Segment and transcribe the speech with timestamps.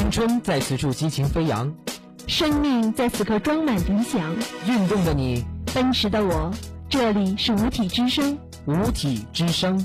[0.00, 1.70] 青春在此处激情飞扬，
[2.26, 4.34] 生命在此刻装满理想。
[4.66, 5.44] 运动的你，
[5.74, 6.50] 奔驰的我，
[6.88, 8.36] 这里是五体之声。
[8.64, 9.78] 五体之声。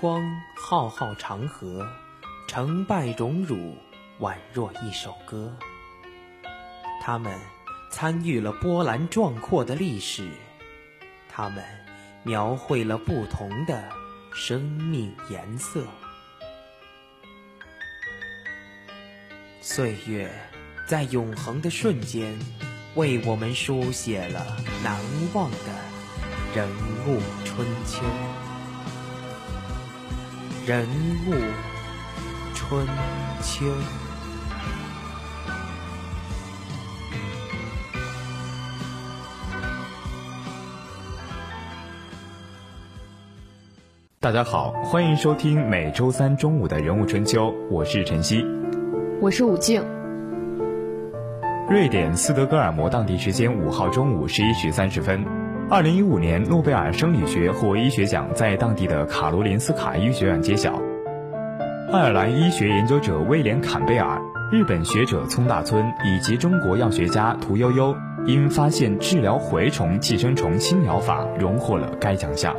[0.00, 1.84] 光浩浩长河，
[2.46, 3.76] 成败荣辱
[4.20, 5.52] 宛若一首歌。
[7.02, 7.36] 他们
[7.90, 10.30] 参与了波澜壮阔的历史，
[11.28, 11.64] 他们
[12.22, 13.88] 描绘了不同的
[14.32, 15.82] 生命颜色。
[19.60, 20.30] 岁月
[20.86, 22.38] 在永恒的瞬间，
[22.94, 24.46] 为我们书写了
[24.84, 24.96] 难
[25.34, 25.74] 忘的
[26.54, 26.68] 人
[27.04, 28.04] 物春秋。
[30.68, 30.86] 人
[31.26, 31.32] 物
[32.52, 32.86] 春
[33.40, 33.64] 秋。
[44.20, 48.44] 大家好，欢迎收听每周三中午的人物春秋，我是晨曦，
[49.22, 49.82] 我是武静。
[51.70, 55.47] 瑞典斯德哥尔摩当地时间五号中午十一时三十分。
[55.70, 60.80] 二零一五年诺贝尔生理学或医学奖在当地的卡罗林斯卡医学院揭晓。
[61.92, 64.18] 爱尔兰医学研究者威廉·坎贝尔、
[64.50, 67.94] 日本学者聪大村以及中国药学家屠呦呦
[68.24, 72.56] 因发现治疗蛔虫寄生虫新疗法，荣获了该奖项。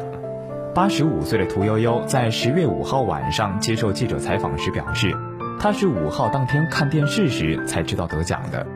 [0.75, 5.11] 八十五岁的屠呦呦在十月五号晚上接受记者采访时表示，
[5.59, 8.67] 她是五号当天看电视时才知道得奖的。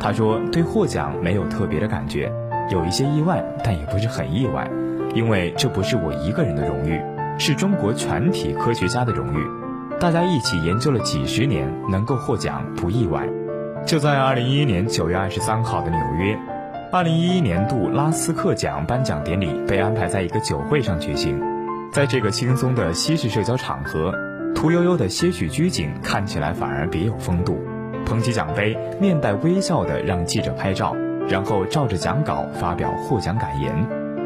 [0.00, 2.32] 她说，对获奖没有特别的感觉。
[2.72, 4.66] 有一些意外，但也不是很意外，
[5.14, 6.98] 因为这不是我一个人的荣誉，
[7.38, 9.46] 是中国全体科学家的荣誉。
[10.00, 13.28] 大家一起研究了几十年，能够获奖不意外。
[13.84, 16.34] 就在二零一一年九月二十三号的纽约，
[16.90, 21.38] 二零一一年度拉斯克奖颁奖典礼被安排在一个酒会上举行。
[21.92, 24.14] 在这个轻松的西式社交场合，
[24.54, 27.60] 屠呦呦的些许拘谨看起来反而别有风度，
[28.06, 30.96] 捧起奖杯，面带微笑的让记者拍照。
[31.28, 33.72] 然后照着讲稿发表获奖感言。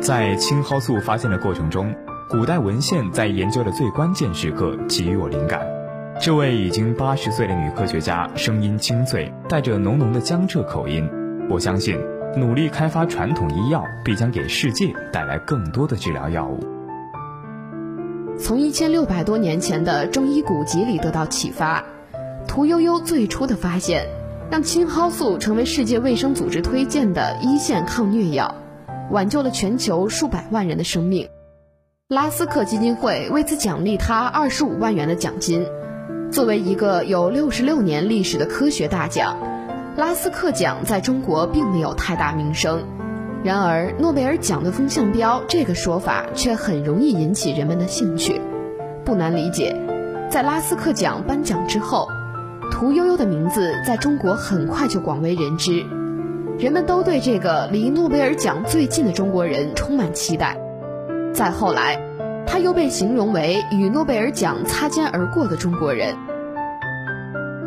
[0.01, 1.95] 在青蒿素发现的过程中，
[2.29, 5.61] 古代文献在研究的最关键时刻给予我灵感。
[6.21, 11.09] 这位已经八十岁的女科学家声音清脆，带着浓浓的江浙口音。
[11.49, 11.99] 我相信，
[12.37, 16.59] 努力开发传统医药必将给世界带来更多的治疗药物。
[18.39, 21.83] 从一千六百多年前的中医古籍里得到启发，
[22.47, 24.07] 屠呦呦最初的发现。
[24.49, 28.55] 让青蒿素成为世界卫生组织推荐的一线抗疟药，
[29.11, 31.29] 挽救了全球数百万人的生命。
[32.09, 35.67] 拉斯克基金会为此奖励他二十五万元的奖金。
[36.31, 39.37] 作为一个有六十六年历史的科学大奖，
[39.97, 42.85] 拉斯克奖在中国并没有太大名声。
[43.43, 48.41] 然而，诺贝尔奖的风向标这个说法却很容易引起人们的兴趣。
[49.05, 49.77] 不难理解，
[50.31, 52.09] 在拉斯克奖颁奖之后。
[52.71, 55.85] 屠呦呦的名字在中国很快就广为人知，
[56.59, 60.59] 人们都对这个离诺贝尔奖最近的中国人充满期待。
[61.33, 61.99] 再后来，
[62.47, 66.15] 他又被形容为与诺贝尔奖擦肩而过的中国人。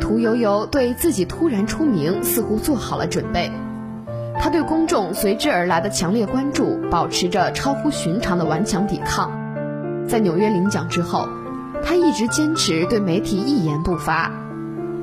[0.00, 3.50] 屠呦呦对自己突然出名似乎做好了准备，
[4.40, 9.30] 他对公众随之而来的强烈关注保持着超乎寻常的顽强抵抗。
[10.06, 11.28] 在纽约领奖之后，
[11.84, 14.32] 他一直坚持对媒体一言不发。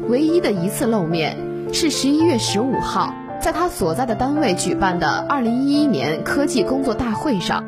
[0.10, 1.36] 唯一的一次露面
[1.74, 7.66] 是十一月十五号，在他所在的单位举办的二零一一年科技工作大会上。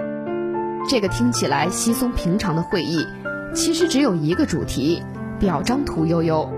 [0.87, 3.05] 这个听起来稀松平常的会议，
[3.53, 5.03] 其实只有一个主题：
[5.37, 6.49] 表彰屠呦呦。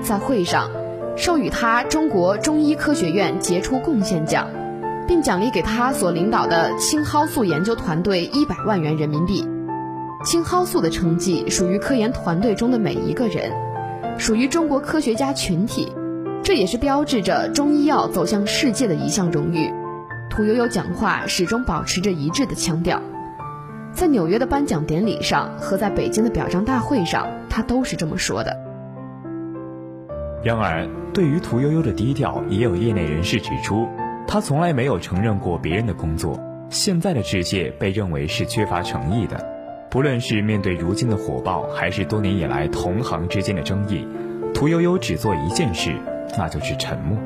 [0.00, 0.70] 在会上，
[1.16, 4.46] 授予他中国中医科学院杰出贡献奖，
[5.08, 9.44] 并奖励给他所领导的青蒿素研究团队一百万元人民币。
[10.24, 13.65] 青蒿素的成绩属于科研团队中的每一个人。
[14.18, 15.92] 属于中国科学家群体，
[16.42, 19.70] 这也是标志着中医药走向世界的一项荣誉。
[20.30, 23.00] 屠呦呦讲话始终保持着一致的腔调，
[23.92, 28.56] 在纽约的颁奖典礼上和在北京的表彰大会上，他都是这么说的。
[30.42, 33.86] 然而，对于屠呦呦的低调，也有业内人士指出，
[34.26, 36.38] 她从来没有承认过别人的工作，
[36.70, 39.55] 现在的世界被认为是缺乏诚意的。
[39.88, 44.06] 不论是面对如今的火爆，还是多年以来同行之间的争议，
[44.52, 45.94] 屠呦呦只做一件事，
[46.36, 47.16] 那就是沉默。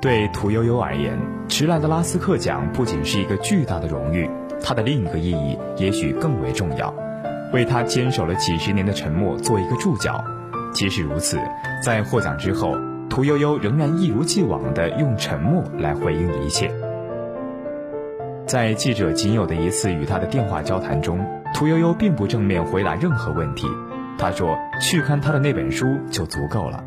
[0.00, 1.18] 对屠呦呦而言，
[1.48, 4.28] 迟来的拉斯克奖不仅是一个巨大的荣誉，
[4.62, 6.92] 它的另一个意义也许更为重要，
[7.52, 10.24] 为他坚守了几十年的沉默做一个注脚。
[10.72, 11.38] 即使如此，
[11.84, 12.72] 在获奖之后，
[13.10, 16.70] 屠呦呦仍然一如既往地用沉默来回应一切。
[18.46, 21.18] 在记者仅有的一次与他的电话交谈中，
[21.54, 23.66] 屠呦呦并不正面回答任何问题。
[24.16, 26.82] 她说：“去看她的那本书就足够了。”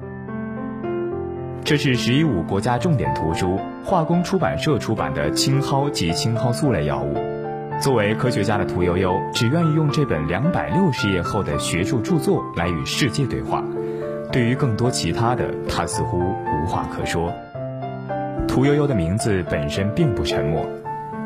[1.63, 7.15] 这是“十一五”国家重点图书化工出版社出版的青蒿及青蒿素类药物。
[7.79, 13.63] 作为科学家的屠呦呦，只愿意用这本两百六十页厚的学术著作来与世界对话。
[14.31, 17.33] 对于更多其他的，他似乎无话可说。
[18.47, 20.65] 屠呦呦的名字本身并不沉默，“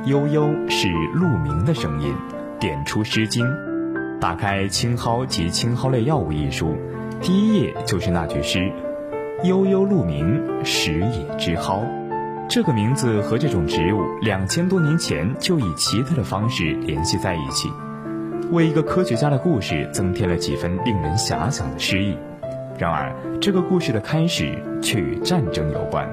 [0.05, 2.13] 悠悠”是鹿鸣的声音，
[2.65, 3.45] 点出《诗经》。
[4.19, 6.75] 打开《青蒿及青蒿类药物》一书，
[7.21, 8.71] 第一页就是那句诗
[9.45, 11.85] ：“悠悠鹿鸣，食野之蒿。”
[12.49, 17.69] 这个名字和这种植物两千多年前就以奇特的方式联系在一起，
[18.49, 22.17] 为一个科学家的故事增添了几分令人遐想的诗意。
[22.79, 26.09] 然而，这个故事的开始却与战争有关。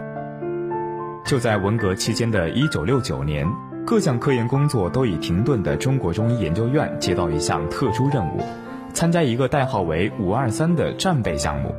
[1.24, 3.46] 就在文革期间的一九六九年，
[3.92, 8.40] 各项科研工作都已停顿的中国中医研究院接到一项特殊任务，
[8.94, 11.74] 参加一个代号为“五二三”的战备项目。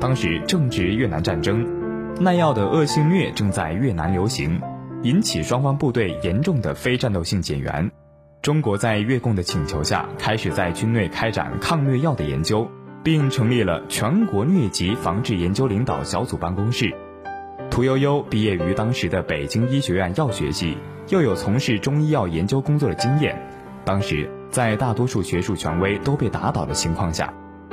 [0.00, 1.66] 当时正值越南战争，
[2.22, 4.58] 耐药的恶性疟正在越南流行，
[5.02, 7.90] 引起双方部队严重的非战斗性减员。
[8.40, 12.66] 中国在越共的请求下，开始在军内开展抗疟药的研究。
[13.04, 16.94] 并成立了全国疟疾防治研究领导小组办公室。
[17.70, 20.76] 屠呦呦毕业于当时的北京医学院药学系，
[21.08, 23.36] 又有从事中医药研究工作的经验。
[23.84, 27.32] 当时在大多数学术权威都被打倒的情况下，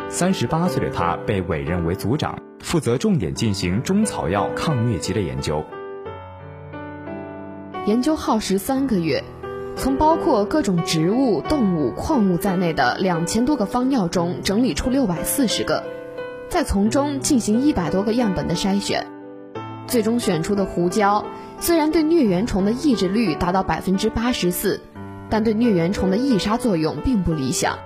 [0.09, 5.63] 三十八岁的他被委任为组长，负责重点进行中草药抗疟疾的研究。
[7.85, 9.23] 研究耗时三个月。
[9.77, 15.83] 从包括各种植物、动物、矿物在内的两千多个方药中整理出六百四十个，
[16.47, 19.05] 再从中进行一百多个样本的筛选，
[19.85, 21.25] 最终选出的胡椒
[21.59, 24.81] 虽然对疟原虫的抑制率达到百分之八十四，
[25.29, 27.77] 但对疟原虫的抑杀作用并不理想。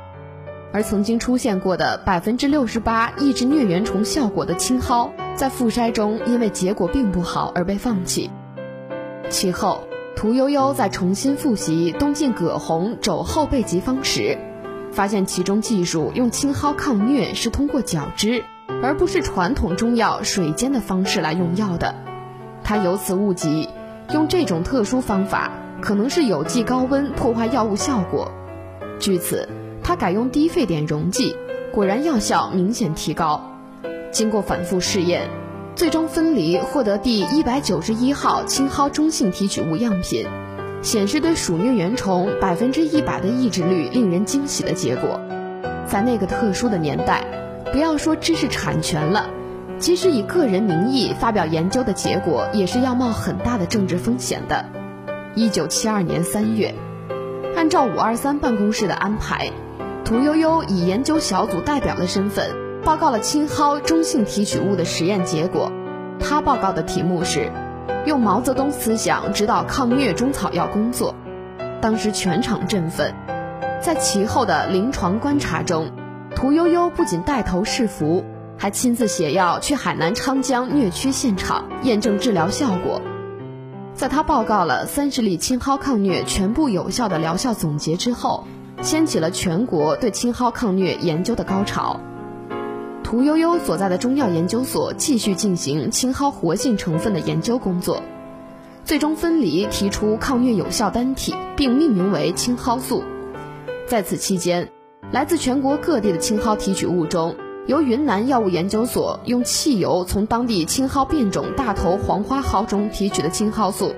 [0.71, 8.29] 而曾经出现过的百分之六十八抑制疟原虫效果的青蒿，在复筛中因为结果并不好而被放弃。
[9.29, 9.83] 其后。
[10.15, 14.37] 屠呦呦在重新复习东晋葛洪《肘后备急方》时，
[14.91, 18.43] 发现其中技术用青蒿抗疟是通过绞汁，
[18.83, 21.95] 而不是传统中药水煎的方式来用药的。
[22.63, 23.69] 他由此悟及，
[24.13, 25.51] 用这种特殊方法
[25.81, 28.31] 可能是有忌高温破坏药物效果。
[28.99, 29.47] 据此，
[29.83, 31.35] 他改用低沸点溶剂，
[31.71, 33.51] 果然药效明显提高。
[34.11, 35.29] 经过反复试验。
[35.75, 40.27] 最终分离获得第一百九十一号青蒿中性提取物样品，
[40.81, 45.21] 显示对鼠疟原虫百分之一百的抑制率，令人惊喜的结果。
[45.87, 47.23] 在那个特殊的年代，
[47.71, 49.29] 不要说知识产权了，
[49.79, 54.65] 即使以个人名义发表研究的结果，也是要冒很大的政治风险的。
[55.35, 56.75] 一九七二年三月，
[57.55, 59.51] 按照五二三办公室的安排，
[60.03, 62.51] 屠呦呦以研究小组代表的身份。
[62.83, 65.71] 报告了青蒿中性提取物的实验结果。
[66.19, 67.51] 他报告的题目是
[68.05, 71.13] “用毛泽东思想指导抗疟中草药工作”。
[71.81, 73.13] 当时全场振奋。
[73.81, 75.91] 在其后的临床观察中，
[76.35, 78.25] 屠呦呦不仅带头试服，
[78.59, 83.01] 还亲自写药去海南昌江疟区现场验证治疗效果。
[83.95, 88.45] 在他报告了三十例青蒿抗疟全部有效的疗效总结之后，
[88.81, 92.01] 掀起了全国对青蒿抗疟研究的高潮。
[93.01, 98.03] 屠呦呦所在的中药研究所继续进行青蒿活性成分的研究工作，
[98.83, 103.03] 最终分离提出抗疟有效单体，并命名为青蒿素。
[103.87, 104.69] 在此期间，
[105.11, 107.35] 来自全国各地的青蒿提取物中，
[107.69, 113.93] 由云南药物研究所用汽油从当地青蒿变种大头黄花蒿中提取的青蒿素，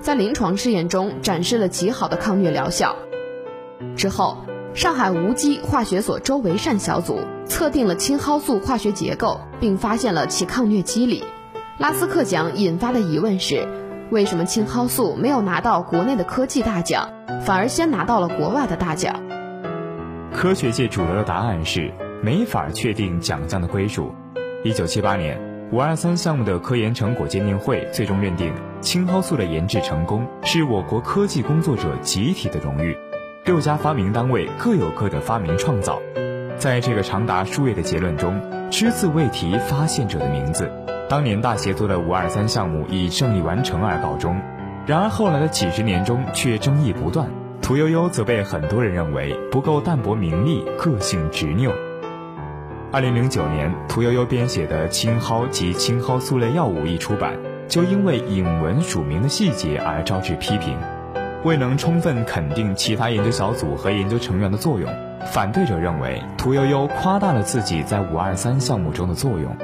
[0.00, 2.96] 在临床试验中展示了极好的抗疟疗效。
[3.96, 4.38] 之后。
[4.74, 11.24] 上海无机化学所周维善小组测定了青蒿素化学结构，并发现了其抗疟机理。
[11.78, 13.66] 拉斯克奖引发的疑问是：
[14.10, 17.08] 为什么青蒿素没有拿到国内的科技大奖，
[17.44, 19.20] 反而先拿到了国外的大奖？
[20.32, 21.90] 科学界主流的答案是
[22.22, 24.14] 没法确定奖项的归属。
[24.64, 25.38] 一九七八年，
[25.70, 32.96] 五二三项目的科研成果鉴定会最终认定青蒿素的研制成功，是我国科技工作者集体的荣誉。
[33.44, 36.00] 六家发明单位各有各的发明创造，
[36.58, 40.70] 在这个长达数月的结论中，只字未提发现者的名字。
[41.08, 44.38] 当年大协作的五二三项目以胜利完成而告终。
[44.86, 47.28] 然而后来的几十年中却争议不断，
[47.62, 51.72] 屠呦呦则被很多人认为不够淡泊名利，个性执拗。
[52.90, 57.36] 二零零九年，屠呦呦编写的《青蒿及青蒿素类药物》一出版，
[57.68, 60.74] 就因为引文署名的细节而招致批评。
[61.44, 64.90] 未能充分肯定其他研究小组和研究成员的作用，
[65.26, 69.54] 反对者认为屠呦呦夸大了自己在五二三项目中的作用。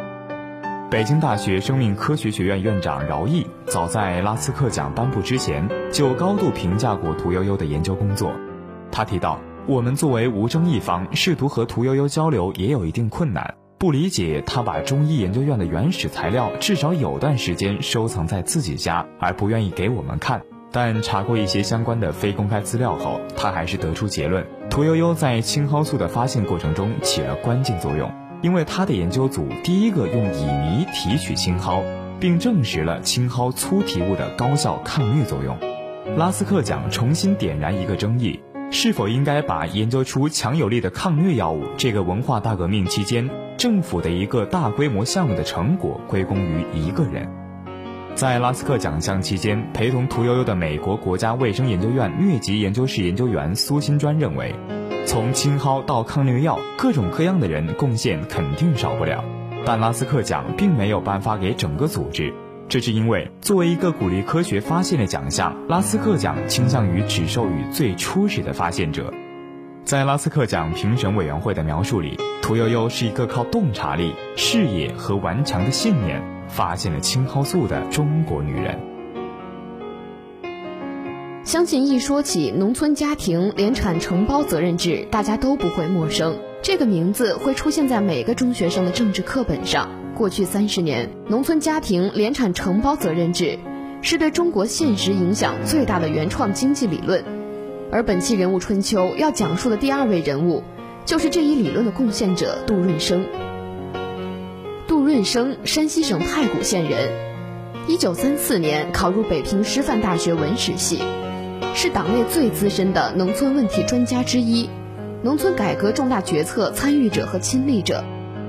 [0.91, 8.31] 北京大学生命科学学院院长饶毅早在拉斯克奖颁布之前就高度评价过屠呦呦的研究工作。
[8.93, 9.41] 他提到。
[9.67, 13.55] 我们作为无争一方，试图和屠呦呦交流也有一定困难。
[13.79, 20.43] 不理解他把中医研究院的原始材料至少有段时间收藏在自己家，而不愿意给我们看。
[20.71, 31.83] 但查过一些相关的非公开资料后，他还是得出结论：屠呦呦在青蒿素的发现过程中起了关键作用，因为他的研究组第一个用乙醚提取青蒿，
[32.21, 35.57] 并证实了青蒿粗提物的高效抗疟作用。
[36.19, 38.41] 拉斯克奖重新点燃一个争议。
[38.75, 47.29] 是否应该把研究出强有力的抗疟药物这个文化大革命期间政府的一个大规模项目的成果归功于一个人？
[48.17, 54.53] 在拉斯克奖项期间，陪同屠呦呦的美国国家卫生研究院疟疾研究室研究员苏新专认为，
[55.07, 59.25] 从青蒿到抗疟药，各种各样的人贡献肯定少不了，
[59.65, 62.35] 但拉斯克奖并没有颁发给整个组织。
[62.69, 69.13] 这是因为，作为一个鼓励科学发现的奖项，拉斯克奖倾向于只授予最初始的发现者。
[69.85, 78.81] 在拉斯克奖评审委员会的描述里，屠呦呦是一个靠洞察力、视野和顽强的信念发现了青蒿素的中国女人。
[81.45, 86.39] 相信一说起农村家庭联产承包责任制，大家都不会陌生。
[86.63, 90.04] 这个名字会出现在每个中学生的政治课本上。
[90.15, 93.59] 过去三十年，农村家庭联产承包责任制
[94.01, 97.25] 是对中国现实影响最大的原创经济理论。
[97.91, 100.63] 而本期人物春秋要讲述的第二位人物，
[101.05, 103.27] 就是这一理论的贡献者杜润生。
[104.87, 107.11] 杜润生，山西省太谷县人，
[107.89, 111.03] 一九三四年考入北平师范大学文史系，
[111.75, 114.71] 是党内最资深的农村问题专家之一，
[115.23, 118.05] 农村改革重大决策参与者和亲历者。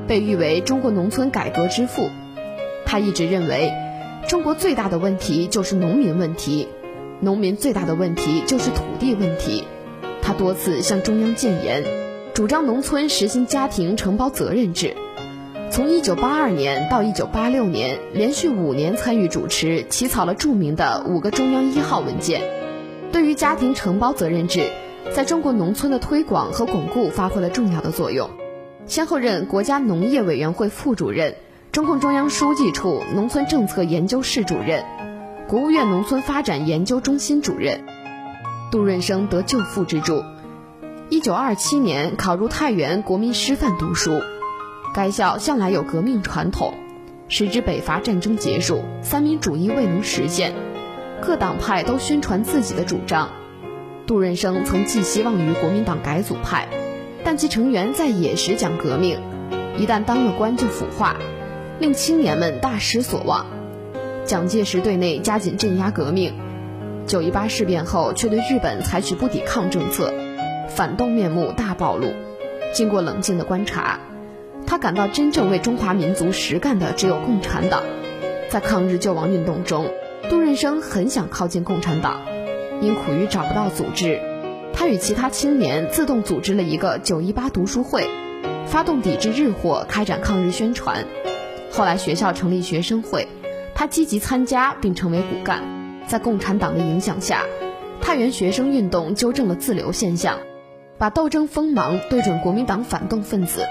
[0.08, 2.10] 被誉为中国农村改革之父，
[2.86, 3.74] 他一直认为，
[4.28, 6.68] 中国最大的问题就是农民问题，
[7.22, 9.64] 农民最大的问题就是土地问题。
[10.22, 11.84] 他多次向中央建言，
[12.34, 14.96] 主张农村实行家庭承包责任制。
[15.72, 22.42] 从1982年到1986年，连续五年参与主持起草了著名的五个中央一号文件，
[23.12, 24.70] 对于家庭承包责任制
[25.14, 28.30] 在中国农村的推广和巩固发挥了重要的作用。
[28.88, 31.36] 先后任国家农业委员会副主任、
[31.72, 34.86] 中共中央书记处农村政策研究室主任、
[35.48, 37.84] 国务院农村发展研究中心主任。
[38.72, 40.24] 杜润生得救父之助，
[41.10, 44.22] 一九二七年考入太原国民师范读书。
[44.94, 46.74] 该校向来有革命传统，
[47.28, 50.54] 时值北伐战争结束，三民主义未能实现，
[51.22, 53.30] 各党派都宣传自己的主张。
[54.06, 56.68] 杜润生曾寄希望于国民党改组派。
[57.26, 59.20] 但其成员在野时讲革命，
[59.80, 61.18] 一旦当了官就腐化，
[61.80, 63.48] 令青年们大失所望。
[64.26, 66.36] 蒋介石对内加紧镇压革命，
[67.08, 70.14] 九一八事变后却对日本采取不抵抗政策，
[70.70, 72.14] 反动面目大暴露。
[72.74, 74.00] 经过冷静的观察，
[74.68, 77.82] 他感到真正为中华民族实干的只有共产党。
[78.50, 79.88] 在抗日救亡运动中，
[80.30, 82.22] 杜润生很想靠近共产党，
[82.82, 84.22] 因苦于找不到组织。
[84.78, 88.06] 他与其他青年自动组织了一个九一八读书会，
[88.68, 91.06] 发动抵制日货，开展抗日宣传。
[91.72, 93.30] 后来学校成立学生会，
[93.74, 95.64] 他积极参加并成为骨干。
[96.08, 97.46] 在共产党的影响下，
[98.02, 100.40] 太原学生运动纠正了自流现象，
[100.98, 103.64] 把斗争锋芒对准国民党反动分子。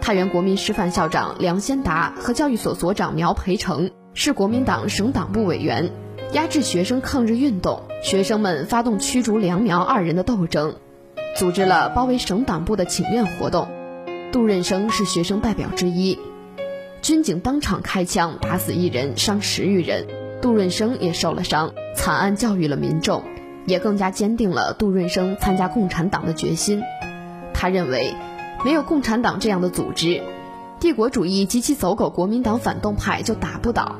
[0.00, 5.90] 太原国民师范校长梁先达和教育所所长苗培成是国民党省党部委员。
[6.32, 10.76] 压制学生抗日运动，学生们发动驱逐梁苗二人的斗争，
[11.36, 13.66] 组织了包围省党部的请愿活动。
[14.30, 16.16] 杜润生是学生代表之一，
[17.02, 20.06] 军警当场开枪打死一人，伤十余人，
[20.40, 21.72] 杜润生也受了伤。
[21.96, 23.24] 惨案教育了民众，
[23.66, 26.80] 也更加坚定了杜润生参加共产党的决心。
[27.52, 28.14] 他认为，
[28.64, 30.22] 没有共产党这样的组织，
[30.78, 33.96] 帝国主义及其走狗国民党反动派就打不倒。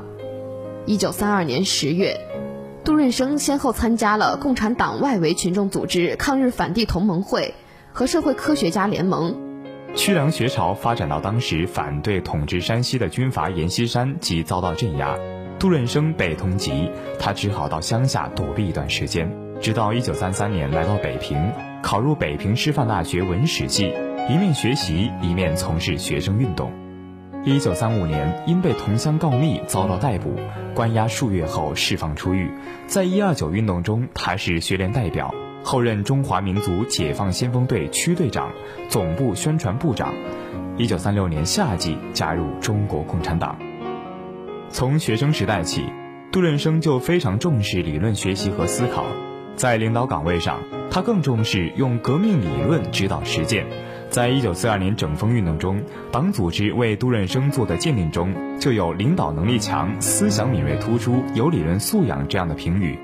[0.87, 2.19] 一九三二年十月，
[2.83, 7.53] 杜润生先后参加了共产党外围群众组织抗日反帝同盟会
[7.93, 9.35] 和社会科学家联盟。
[9.93, 15.15] 屈良学潮发展到当时反对统治山西的军阀阎锡山即遭到镇压，
[15.59, 19.31] 杜润生被通缉，他只好到乡下躲避一段时间。
[19.61, 21.37] 直到1933年来到北平，
[21.83, 23.93] 考入北平师范大学文史系，
[24.27, 26.71] 一面学习一面从事学生运动。
[27.45, 30.35] 1935年因被同乡告密遭到逮捕，
[30.75, 32.51] 关押数月后释放出狱。
[32.85, 35.33] 在一二九运动中，他是学联代表，
[35.63, 38.51] 后任中华民族解放先锋队区队长、
[38.89, 40.13] 总部宣传部长。
[40.77, 43.57] 1936年夏季加入中国共产党。
[44.69, 45.85] 从学生时代起，
[46.31, 49.03] 杜润生就非常重视理论学习和思考。
[49.55, 50.59] 在领导岗位上，
[50.91, 53.65] 他更重视用革命理论指导实践。
[54.11, 62.99] 在一九四二年整风运动中，党组织为杜润生做的鉴定中就有领导能力强、思想敏锐突出、有理论素养这样的评语。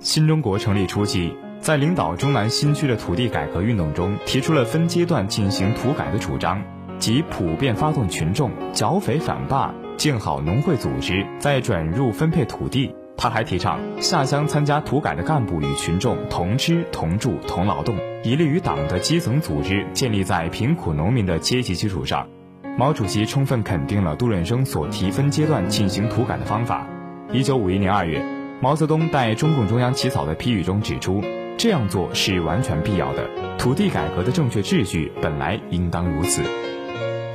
[0.00, 6.62] 新中国成立初期，在领导中南新区的土地改革运动中，提出了分阶段进行土改的主张，
[6.98, 12.94] 即普遍发动群众剿匪反霸，建好农会组织，再转入分配土地。
[13.16, 22.26] 他还提倡下乡参加土改的干部与群众同吃同住同劳动，以利于党的基层组织建立在贫苦农民的阶级基础上。
[22.78, 26.86] 毛主席充分肯定了杜润生所提分阶段进行土改的方法。
[27.30, 28.24] 一九五一年二月，
[28.62, 31.22] 毛泽东在中共中央起草的批语中指出，
[31.58, 33.28] 这样做是完全必要的。
[33.58, 36.42] 土地改革的正确秩序本来应当如此。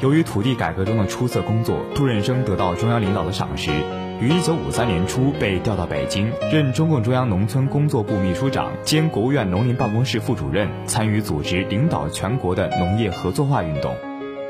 [0.01, 3.69] 由于土地改革中的出色工作，杜润生得到中央领导的赏识。
[4.21, 13.95] 于一九五三年初被调到北京，任中共中央农村工作部秘书长兼国务院农林办公室副主任，参与组织领导全国的农业合作化运动。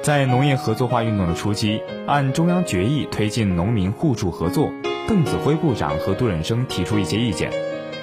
[0.01, 4.71] 在农业合作化运动的初期，按中央决议推进农民互助合作，
[5.07, 7.51] 邓子恢部长和杜润生提出一些意见，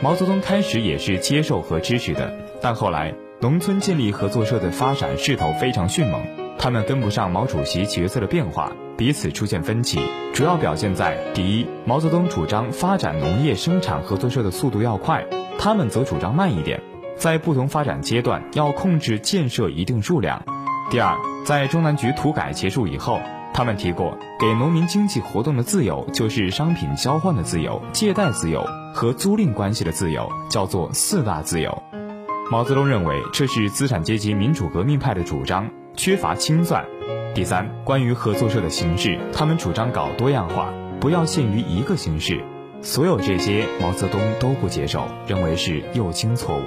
[0.01, 2.33] 毛泽东开始也是接受和支持的。
[2.63, 6.23] 但后来，农村建立合作社的发展势头非常迅猛，
[6.61, 8.71] 他们跟不上毛主席决策的变化。
[8.97, 10.01] 彼此出现分歧，
[10.33, 15.23] 主要表现在：第一，毛泽东主张发展农业生产合作社的速度要快，
[15.59, 16.81] 他们则主张慢一点，
[17.15, 20.41] 在不同发展阶段要控制建设一定数量；
[20.91, 23.21] 第二，在中南局土改结束以后，
[23.53, 31.83] 他们提过，给农民经济活动的自由就是商品交换的自由、借贷自由和租赁关系的自由，叫做四大自由。
[32.51, 36.83] 毛泽东认为这是资产阶级民主革命派的主张，缺乏清算。
[37.35, 42.43] 第三，关于合作社的形式，他们主张搞多样化，不要限于一个形式。
[42.83, 46.63] 所有这些，毛泽东都不接受，认为是右倾错误。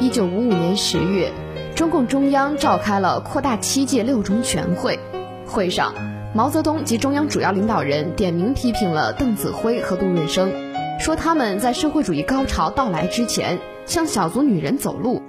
[0.00, 1.32] 一九五五年十月，
[1.74, 4.98] 中共中央召开了扩大七届六中全会，
[5.46, 5.94] 会上，
[6.34, 10.52] 毛泽东及中央主要领导人点名批评了邓子恢和杜润生，
[11.00, 15.22] 说他们在社会主义高潮到来之前像小族女人走路。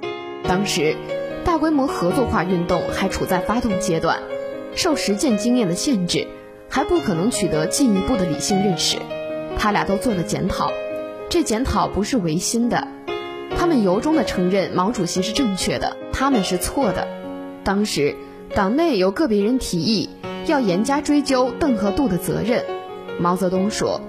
[0.43, 0.95] 当时。
[1.45, 4.19] 大规模合作化运动还处在发动阶段，
[4.75, 6.27] 受实践经验的限制，
[6.69, 8.97] 还不可能取得进一步的理性认识。
[9.57, 10.71] 他俩都做了检讨，
[11.29, 12.87] 这检讨不是违心的，
[13.57, 17.07] 他们由衷的承认毛主席是正确的，他们是错的。
[17.63, 18.15] 当时，
[18.55, 20.09] 党内有个别人提议
[20.45, 22.63] 要严加追究邓和杜的责任。
[23.19, 23.99] 毛泽东说：“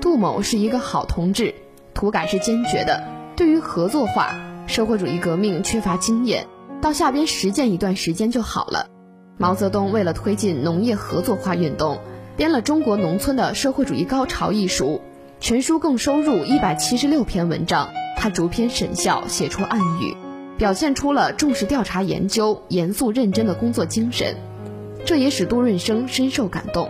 [0.00, 1.54] 杜某是一个好同志，
[1.94, 3.04] 土改是坚决的，
[3.36, 4.34] 对于合作化，
[4.66, 6.46] 社会主义革命缺乏经验。”
[6.80, 8.86] 到下边实践一段时间就好了。
[9.36, 11.98] 毛泽东为了推进农业合作化运动，
[12.36, 15.00] 编了《中国农村的社会主义高潮》一书，
[15.40, 17.88] 全书共收入一百七十六篇文章。
[18.16, 20.16] 他逐篇审校，写出暗语，
[20.56, 24.36] 表现出了重视调查研究、严肃认真的工作精神。
[25.04, 26.88] 这也使杜润生深受感动。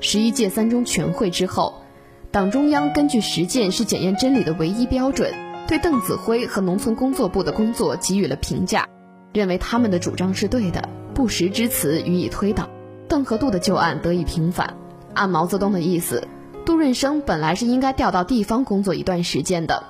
[0.00, 1.82] 十一届三中全会之后，
[2.30, 5.32] 党中央根据实践是检验真理的唯一标准，
[5.66, 8.86] 对邓子恢和农村工作部的工作给予了评价。
[9.32, 12.68] 认为他们的主张是对的，不实之词予以推倒，
[13.08, 14.74] 邓和杜的旧案得以平反。
[15.14, 16.26] 按毛泽东的意思，
[16.66, 19.84] 杜润生本来是应该调到地方工作一段时间的，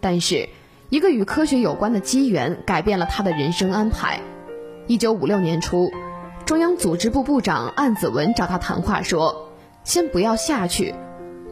[0.00, 0.48] 但是
[0.88, 4.20] 一个与科学有关的机缘改变了他的人生安排。
[4.88, 5.90] 一九五六年初，
[6.44, 9.50] 中央组织部部长岸子文找他谈话说
[9.84, 10.96] ：“先不要下去，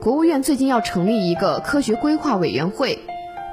[0.01, 2.99] 国务院最近要成立一个科学规划委员会，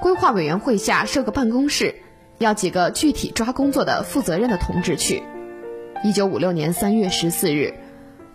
[0.02, 1.93] 规划委员会下设个办公室。”
[2.38, 5.24] 要几个具体抓工作的负责任的同志去。
[6.04, 7.74] 一九五六年三月十四日，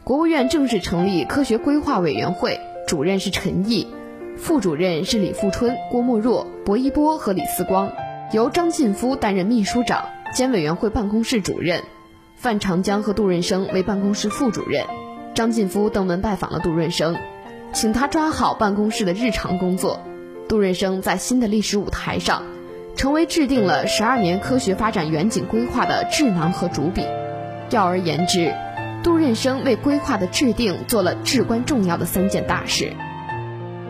[0.05, 3.87] 国务院正式成立科学规划委员会，主任是陈毅，
[4.37, 7.93] 副主任是李富春、郭沫若、薄一波和李四光，
[8.33, 11.83] 由张晋夫担任秘书长兼委员会办公室主任，
[12.37, 14.85] 范长江和杜润生为办公室副主任。
[15.35, 17.17] 张晋夫登门拜访了杜润生，
[17.73, 20.01] 请他抓好办公室的日常工作。
[20.49, 22.43] 杜润生在新的历史舞台上。
[22.96, 27.05] 成为制定了十二年科学发展远景规划的智囊和主笔。
[27.70, 28.53] 要而言之，
[29.03, 32.92] 杜润生为规划的制定做了至关重要的三件大事。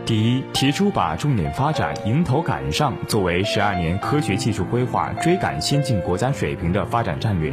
[0.07, 7.53] 第一，提出把重点发展迎头赶上作为十二年科学技术规划追赶先进国家水平的发展战略。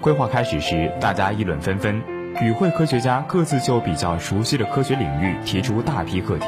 [0.00, 2.02] 规划开始时，大家议论纷纷，
[2.40, 6.46] 与会科学家各自就比较熟悉的科学领域提出大批课题。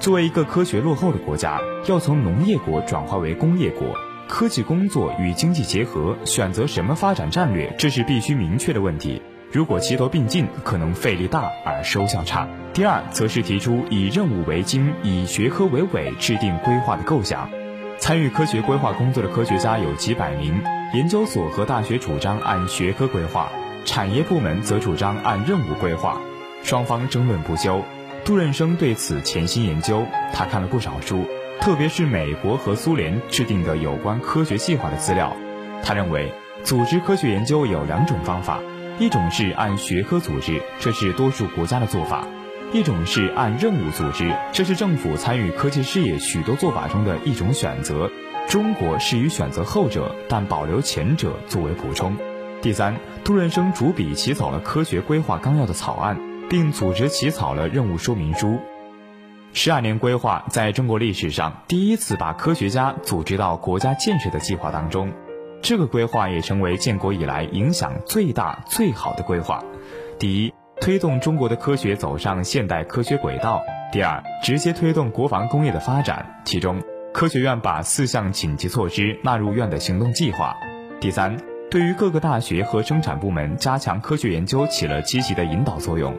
[0.00, 3.92] 作为一个科学落后的国家，要从农业国转化为工业国，
[4.28, 9.20] 科技工作与经济结合，选择什么发展战略，这是必须明确的问题。
[9.50, 12.46] 如果齐头并进，可能费力大而收效差。
[12.72, 17.50] 第二，则是提出以任务为经，以学科为纬，制定规划的构想。
[17.98, 20.62] 参与科学规划工作的科学家有几百名，
[20.94, 23.50] 研究所和大学主张按学科规划，
[23.84, 26.20] 产业部门则主张按任务规划，
[26.62, 27.82] 双方争论不休。
[28.28, 31.24] 杜润生对此潜心研究，他看了不少书，
[31.62, 35.34] 特别是美国和苏联制定的有关科学计划的资料。
[35.82, 36.30] 他认为，
[36.62, 38.60] 组织科学研究有两种方法。
[38.98, 42.26] 一种是按学科组织，这是多数国家的做法；
[42.70, 48.10] 一种是按任务组织，这是政府参与科技事业许多做法中的一种选择。
[48.46, 52.14] 中国适于选择后者，但保留前者作为补充。
[52.60, 58.58] 第三，杜润生主笔起草了科学规划纲要的草案，并组织起草了任务说明书。
[59.52, 65.12] 十二年规划在中国历史上第一次把科学家组织到国家建设的计划当中。
[65.60, 69.60] 这个规划也成为建国以来影响最大、最好的规划。
[70.16, 73.58] 第一，推动中国的科学走上现代科学轨道；
[73.90, 76.40] 第二，直接推动国防工业的发展。
[76.44, 76.80] 其中，
[77.12, 80.54] 科学院把四项紧急措施纳入院的行动计划。
[81.00, 81.36] 第三，
[81.68, 86.16] 对于各个大学和生产部门加强科学研究起了积极的引导作用。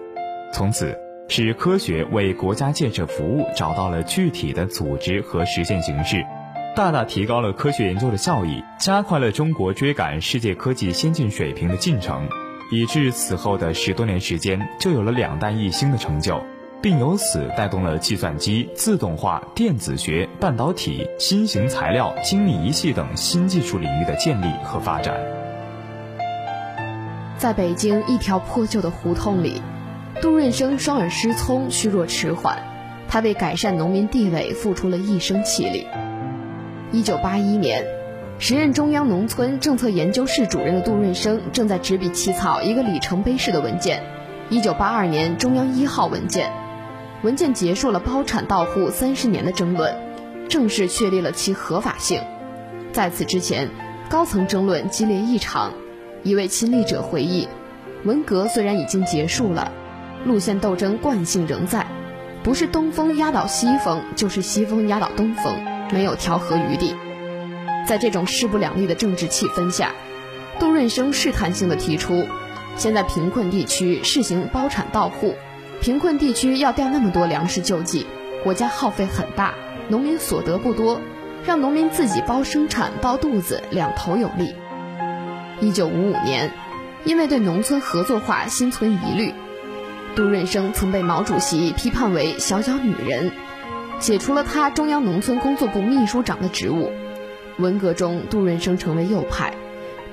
[0.52, 6.26] 从此，使科学为国家建设服务找到了具体的组织和实现形式。
[6.76, 12.28] 大大提高了科学研究的效益，加快了中国追赶世界科技先进水平的进程，
[12.72, 16.42] 以致此后的十多年时间就有了两弹一星的成就，
[16.82, 25.16] 并由此带动了计算机、自动化、电子学、半导体、新型材料、精密仪器等新技术领域的建立和发展。
[27.38, 29.62] 在北京一条破旧的胡同里，
[30.22, 32.58] 杜润生双耳失聪，虚弱迟缓，
[33.08, 35.88] 他为改善农民地位付出了一生气力。
[36.92, 37.86] 一九八一年，
[38.38, 44.04] 时任中央农村政策研究室主任的杜润生正在执笔起草一个里程碑式的文件——
[44.50, 46.52] 一九八二年中央一号文件。
[47.22, 49.96] 文件结束了包产到户三十年的争论，
[50.50, 52.22] 正式确立了其合法性。
[52.92, 53.70] 在此之前，
[54.10, 55.72] 高层争论激烈异常。
[56.24, 57.48] 一位亲历者回忆
[58.04, 59.72] ：“文革虽然已经结束了，
[60.26, 61.86] 路线斗争惯性仍在，
[62.44, 65.56] 不是东风压倒西风，就是西风压倒东风。”
[65.92, 66.96] 没有调和余地，
[67.88, 69.92] 在这种势不两立的政治气氛下，
[70.60, 72.28] 杜润生试探性的提出：
[72.76, 75.34] 现在贫困地区试行包产到户，
[75.82, 78.06] 贫困地区要调那么多粮食救济，
[78.44, 79.56] 国家耗费很大，
[79.88, 81.02] 农民所得不多，
[81.44, 84.54] 让农民自己包生产包肚子，两头有利。
[85.60, 86.54] 一九五五年，
[87.04, 89.34] 因为对农村合作化心存疑虑，
[90.16, 93.32] 杜润生曾被毛主席批判为小脚女人。
[94.00, 96.90] 解除了他中央农村工作部秘书长的职务。
[97.58, 99.54] 文革中，杜润生成为右派，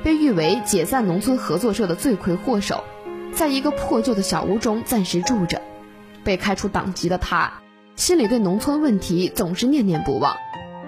[0.02, 2.82] 被誉为解散农村合作社的罪魁祸首，
[3.32, 5.62] 在一个破旧的小屋中暂时住着。
[6.24, 7.52] 被开除党籍的他，
[7.94, 10.36] 心里对农村问题总是念念不忘。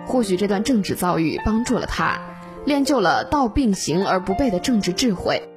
[0.05, 2.21] 或许这段政治遭遇帮助了他，
[2.64, 5.49] 练就了道并行而不悖的政治智慧。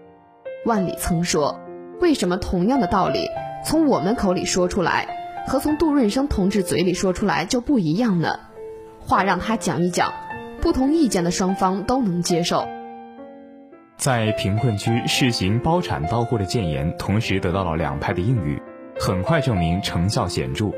[0.66, 1.60] 万里曾说
[2.02, 3.30] ：“为什么同样的道理，
[3.66, 5.08] 从我们口里说出来？”
[5.48, 8.40] 和从杜润生同志嘴里说出来就不一样呢，
[9.00, 10.14] 话让他讲一讲，
[10.62, 12.68] 不同意见的双方都能接受。
[13.98, 18.62] 在贫困区试行包产到户的建言，同时得到了两派的应允，
[19.00, 20.72] 很快证明成效显著。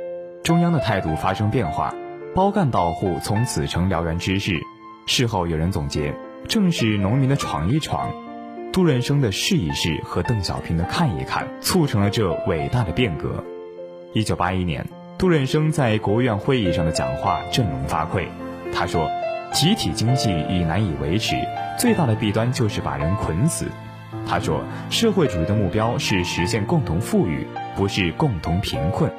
[0.44, 1.94] 中央的态度发生变化，
[2.34, 4.54] 包干到户从此成燎原之势。
[5.08, 6.16] 事后有人总结，
[6.48, 8.10] 正是农民的闯一闯，
[8.74, 13.44] 杜润生的试一试和邓小平的看一看，促成了这伟大的变革。
[14.14, 14.84] 一九八一年，
[15.20, 18.26] 杜润生在国务院会议上的讲话振聋发聩。
[18.74, 19.08] 他说
[19.54, 21.36] ：“集体经济已难以维持，
[21.78, 23.68] 最大的弊端就是把人捆死。”
[24.26, 29.12] 他说：“社会主义的目标是实现共同富裕，不是共同贫困。”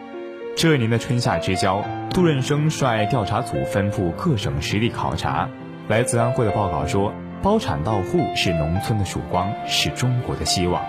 [0.58, 5.48] 这年的春夏之交，杜润生率调查组奔赴各省实地考察。
[5.86, 7.12] 来自安徽的报告说
[7.44, 10.82] ：“包产到户是农村的曙光，是中国的希望。”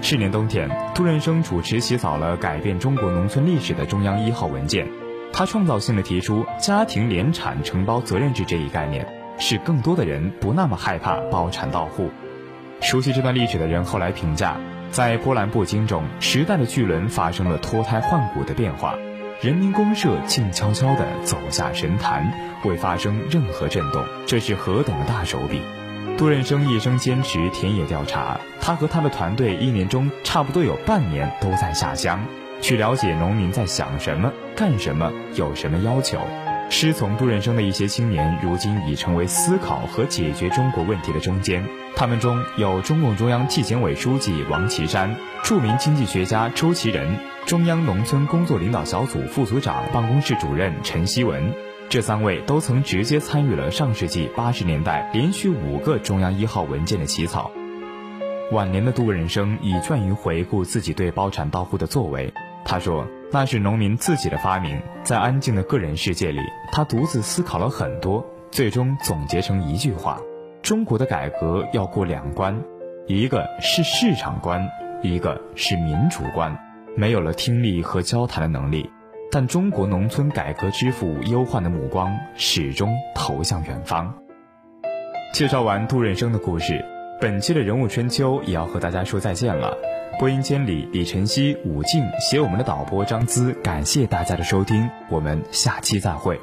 [0.00, 4.86] 去年冬天，杜润生主持起草了改变中国农村历史的中央一号文件。
[5.32, 9.04] 他创造性的提出家庭联产承包责任制这一概念，
[9.36, 12.08] 使更多的人不那么害怕包产到户。
[12.80, 14.56] 熟悉这段历史的人后来评价，
[14.92, 18.94] 在波澜不惊中，时代的巨轮发生了脱胎换骨的变化。
[19.40, 22.32] 人民公社静悄悄地走下神坛，
[22.64, 25.60] 未发生任何震动，这是何等的大手笔！
[26.16, 32.22] 杜润生一生坚持田野调查，他和他的团队一年中差不多有半年都在下乡，
[32.60, 36.18] 去了解农民在想什么、干什么、有什么要求。
[36.68, 41.64] 师从杜润生的一些青年，如今已成为思考和解决中国问题的中坚。
[41.96, 51.52] 他们中有中共中央纪检委书记王岐山、著名经济学家周其仁、中央农村工作领导小组副组长、办公室主任陈锡文。
[51.90, 57.50] 这三位都曾直接参与了上世纪八十年代连续五个中央一号文件的起草。
[58.52, 62.32] 晚年的杜润生已倦于回顾自己对包产到户的作为。
[62.64, 66.38] 他说：“那是农民自己的发明，在安静的个人世界里，
[66.70, 70.20] 他独自思考了很多，最终总结成一句话：
[70.62, 72.56] 中国的改革要过两关，
[73.08, 74.64] 一个是市场关，
[75.02, 76.56] 一个是民主关。
[76.96, 78.88] 没有了听力和交谈的能力。”
[79.32, 84.12] 但中国农村改革之父忧患的目光始终投向远方。
[85.32, 86.84] 介绍完杜润生的故事，
[87.20, 89.76] 本期的人物春秋也要和大家说再见了。
[90.18, 96.38] 播音间里，李晨曦、武静，携我们的导播张姿，感谢大家的收听，我们下期再会。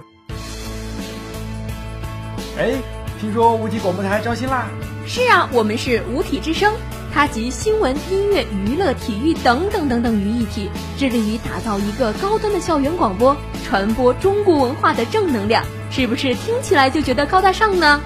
[2.58, 2.72] 哎，
[3.20, 4.70] 听说无极广播台招新啦？
[5.06, 6.74] 是啊，我们是五体之声。
[7.18, 15.64] 它集新闻、音乐、娱乐、体育等等等等于一体，致力于打造一个高端的校园广播，传播中国文化的正能量。
[15.90, 18.00] 是不是听起来就觉得高大上呢？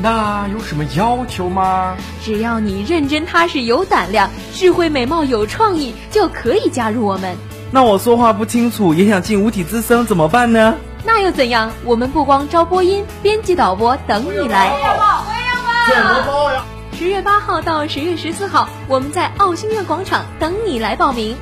[0.00, 1.94] 那有什么要求吗？
[2.22, 7.36] 只要你认真踏实、有胆量、智慧美貌、有创意，就可以加入我们。
[7.70, 10.74] 那我说话不清楚，也想进五体之声怎么办呢？
[11.04, 11.70] 那又怎样？
[11.84, 14.72] 我们不光招播音、编辑、导播等你来。
[14.72, 15.94] 我要报，我要报。
[15.94, 16.64] 怎么报呀？
[17.04, 21.36] 十月八号到十月十四号，我们在奥星苑广场等你来报名。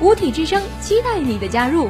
[0.00, 1.88] 五体之声，期待你的加入。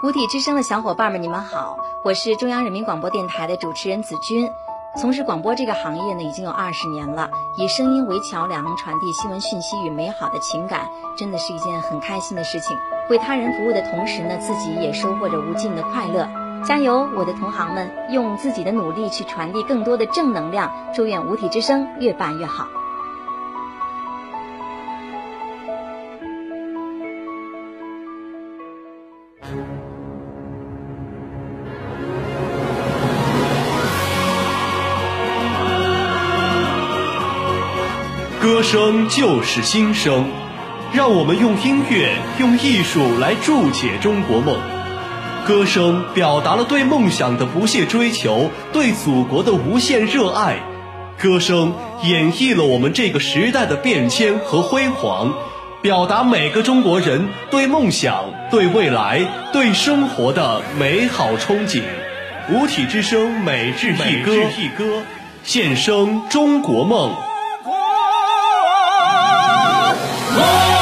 [0.00, 4.48] 五体之声的小伙伴们，你们好，我是中央人民广播电台的主持人子君。
[4.96, 7.28] 从事广播这个行业呢，已经有二十年了。
[7.56, 12.76] 以声音为桥梁，传递新闻讯息与美好的情感，真的是一件很开心的事情。
[13.10, 16.28] 为他人服务的同时呢，自己也收获着无尽的快乐。
[16.64, 20.70] 加油，我的同行们，用自己的努力去传递更多的正能量。
[20.94, 22.68] 祝愿五体之声越办越好。
[38.58, 40.28] 歌声就是心声，
[40.92, 44.58] 让我们用音乐、用艺术来注解中国梦。
[45.46, 50.56] 歌声表达了对梦想的不懈追求，对祖国的无限热爱。
[51.16, 55.32] 歌声演绎了我们这个时代的变迁和辉煌，
[55.80, 61.82] 表达每个中国人对梦想、对未来、对生活的美好憧憬。
[62.50, 65.04] 五体之声每日一歌，
[65.44, 67.14] 献声中国梦。
[70.40, 70.77] Oh!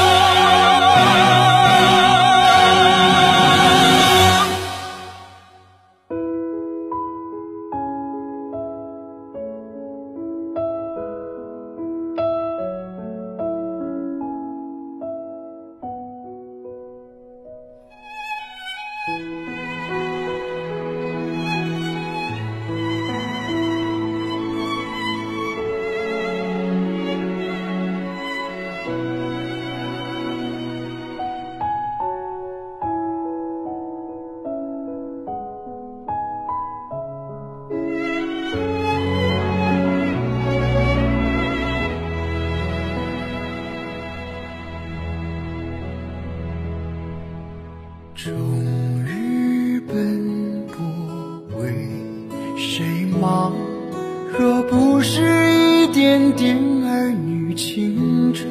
[54.39, 58.45] 若不是一点点儿女情长，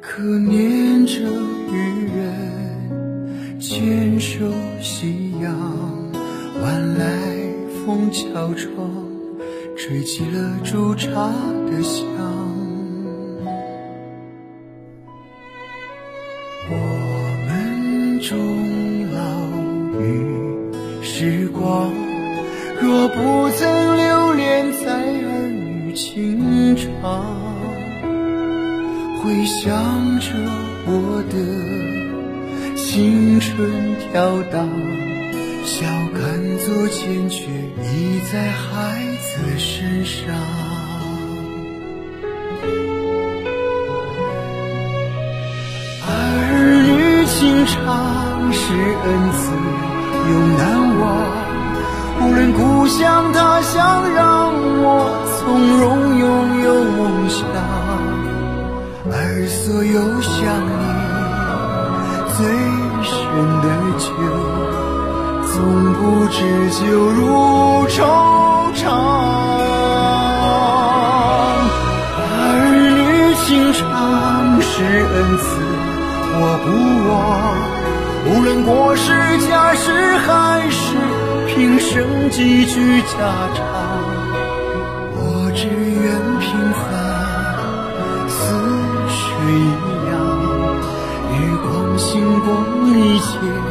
[0.00, 1.78] 可念着月
[2.16, 4.46] 人牵手
[4.80, 5.52] 夕阳，
[6.62, 7.06] 晚来
[7.84, 8.66] 风悄悄
[9.76, 11.30] 吹起了煮茶
[11.70, 12.19] 的香。
[26.20, 26.84] 情长。
[29.22, 29.72] 回想
[30.20, 30.28] 着
[30.86, 31.34] 我的
[32.76, 34.68] 青春飘荡，
[35.64, 36.20] 笑看
[36.58, 38.68] 昨天却已在孩
[39.22, 40.20] 子身上。
[46.06, 46.12] 儿
[46.84, 47.72] 女情长
[48.52, 49.40] 是恩赐，
[50.28, 50.60] 又难
[51.00, 51.02] 忘。
[52.22, 54.52] 无论故乡他乡，让
[54.82, 54.84] 我
[55.38, 55.38] 从
[55.78, 55.89] 容
[59.42, 60.36] 而所有想
[60.68, 60.76] 你
[62.36, 62.44] 最
[63.02, 63.16] 深
[63.62, 64.06] 的酒，
[65.48, 65.56] 从
[65.94, 67.96] 不知酒入愁
[68.74, 68.84] 肠。
[72.18, 72.20] 儿
[72.68, 73.00] 女
[73.46, 73.80] 情长
[74.60, 75.42] 是恩赐，
[76.36, 76.68] 我不
[77.08, 77.10] 忘。
[78.26, 79.08] 无论国事
[79.48, 81.00] 家事还是
[81.48, 83.16] 平生几句家
[83.54, 83.79] 常，
[92.98, 93.69] 一切